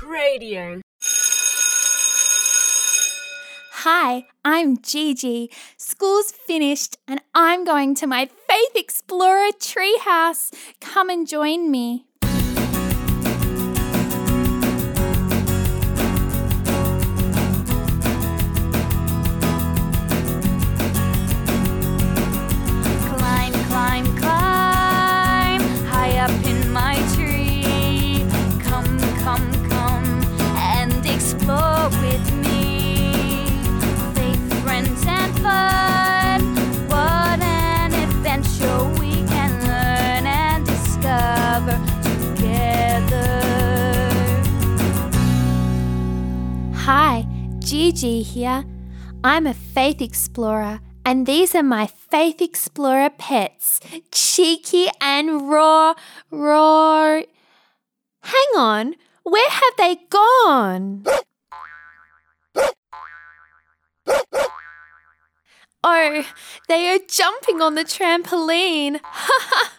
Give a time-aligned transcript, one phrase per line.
[0.00, 0.80] Cradio.
[3.84, 5.50] Hi, I'm Gigi.
[5.76, 10.54] School's finished and I'm going to my Faith Explorer treehouse.
[10.80, 12.06] Come and join me.
[47.70, 48.64] Gigi here.
[49.22, 53.78] I'm a Faith Explorer, and these are my Faith Explorer pets
[54.10, 55.94] Cheeky and Raw.
[56.32, 57.20] Raw.
[58.22, 61.04] Hang on, where have they gone?
[65.84, 66.24] Oh,
[66.66, 68.98] they are jumping on the trampoline.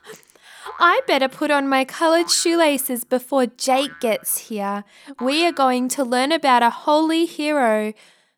[0.83, 4.83] I better put on my coloured shoelaces before Jake gets here.
[5.19, 7.93] We are going to learn about a holy hero.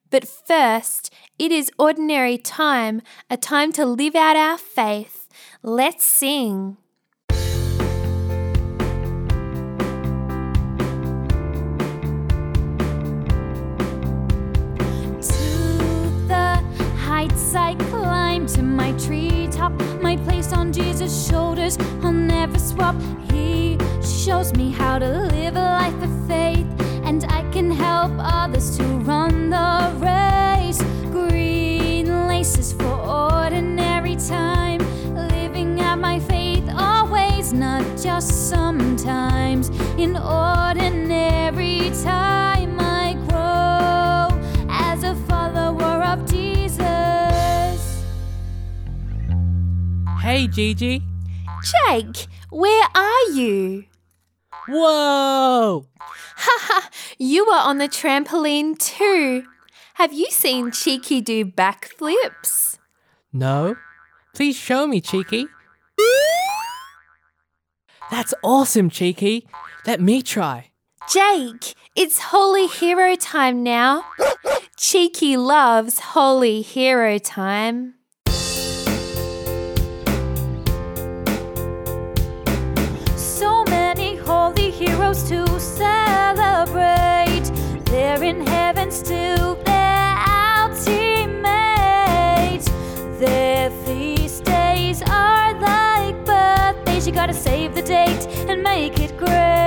[0.09, 5.29] But first, it is ordinary time, a time to live out our faith.
[5.61, 6.75] Let's sing.
[7.29, 7.37] To
[16.27, 16.61] the
[17.07, 18.02] heights I climb,
[18.47, 21.77] to my treetop, my place on Jesus' shoulders.
[22.01, 22.95] I'll never swap.
[23.31, 26.67] He shows me how to live a life of faith,
[27.05, 27.42] and I
[50.33, 50.99] Hey, Gigi.
[51.61, 53.83] Jake, where are you?
[54.67, 55.85] Whoa!
[55.99, 56.89] Haha,
[57.19, 59.43] you are on the trampoline too.
[59.93, 62.79] Have you seen Cheeky do backflips?
[63.31, 63.75] No?
[64.33, 65.45] Please show me, Cheeky.
[68.09, 69.47] That's awesome, Cheeky.
[69.85, 70.71] Let me try.
[71.11, 74.03] Jake, it's Holy Hero time now.
[74.77, 77.93] Cheeky loves Holy Hero time.
[85.13, 87.51] Holy to celebrate.
[87.85, 92.69] They're in heaven still, they're our teammates.
[93.19, 97.05] Their feast days are like birthdays.
[97.07, 99.62] You gotta save the date and make it great.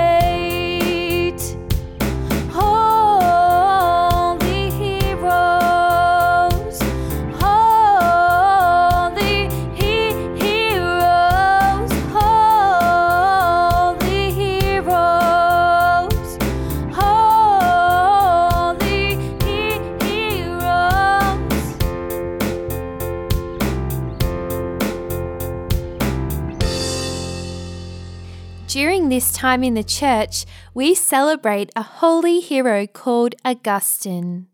[29.09, 34.47] This time in the church, we celebrate a holy hero called Augustine.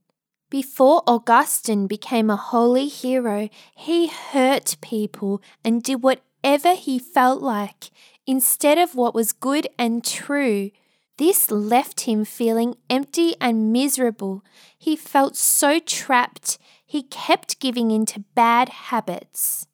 [0.52, 7.90] Before Augustine became a holy hero, he hurt people and did whatever he felt like
[8.28, 10.70] instead of what was good and true.
[11.18, 14.46] This left him feeling empty and miserable.
[14.78, 19.66] He felt so trapped, he kept giving in to bad habits.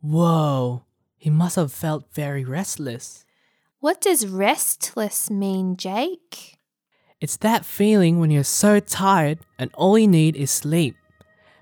[0.00, 0.82] Whoa!
[1.16, 3.21] He must have felt very restless.
[3.82, 6.56] What does restless mean, Jake?
[7.20, 10.94] It's that feeling when you're so tired and all you need is sleep.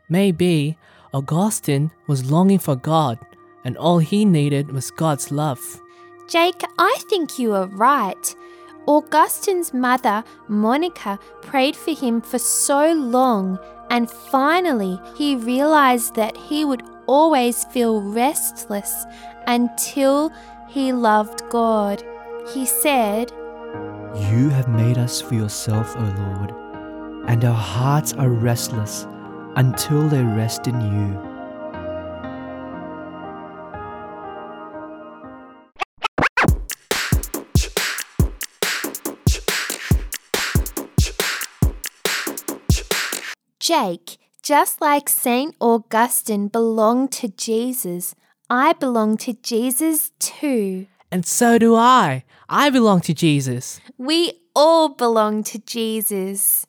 [0.07, 0.77] Maybe
[1.15, 3.19] Augustine was longing for God
[3.65, 5.81] and all he needed was God's love.
[6.29, 8.35] Jake, I think you are right.
[8.87, 13.59] Augustine's mother, Monica, prayed for him for so long,
[13.89, 19.07] and finally he realized that he would always feel restless
[19.47, 20.31] until
[20.69, 22.05] he loved God.
[22.49, 23.31] He said,
[24.31, 26.53] You have made us for yourself, O Lord,
[27.29, 29.07] and our hearts are restless
[29.57, 31.31] until they rest in you.
[43.61, 45.55] Jake, just like St.
[45.61, 48.17] Augustine belonged to Jesus,
[48.49, 50.87] I belong to Jesus too.
[51.13, 52.25] And so do I.
[52.49, 53.81] I belong to Jesus.
[53.99, 56.67] We all belong to Jesus.